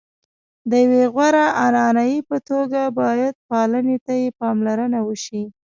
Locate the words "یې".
4.21-4.27